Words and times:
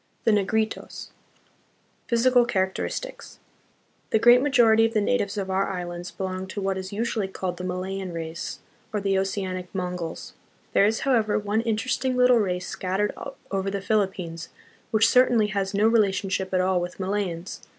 The 0.23 0.31
Negritos. 0.31 1.09
Physical 2.07 2.43
Characteristics. 2.43 3.37
The 4.09 4.17
great 4.17 4.41
majority 4.41 4.83
of 4.83 4.95
the 4.95 4.99
natives 4.99 5.37
of 5.37 5.51
our 5.51 5.69
islands 5.69 6.09
belong 6.09 6.47
to 6.47 6.59
what 6.59 6.75
is 6.75 6.91
usually 6.91 7.27
called 7.27 7.57
the 7.57 7.63
Malayan 7.63 8.11
race, 8.11 8.57
or 8.91 8.99
the 8.99 9.19
Oceanic 9.19 9.67
Mongols. 9.75 10.33
There 10.73 10.87
is, 10.87 11.01
however, 11.01 11.37
one 11.37 11.61
interesting 11.61 12.17
little 12.17 12.39
race 12.39 12.67
scattered 12.67 13.13
over 13.51 13.69
the 13.69 13.79
Philippines, 13.79 14.49
which 14.89 15.07
certainly 15.07 15.49
has 15.49 15.71
no 15.75 15.87
relationship 15.87 16.51
at 16.51 16.61
all 16.61 16.81
with 16.81 16.99
Malayans. 16.99 17.59